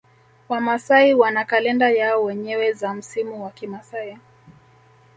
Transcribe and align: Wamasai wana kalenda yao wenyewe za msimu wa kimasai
Wamasai 0.49 1.13
wana 1.13 1.45
kalenda 1.45 1.89
yao 1.89 2.23
wenyewe 2.23 2.73
za 2.73 2.93
msimu 2.93 3.43
wa 3.43 3.51
kimasai 3.51 4.17